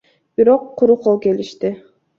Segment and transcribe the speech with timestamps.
[0.37, 1.69] Бирок куру кол келишти.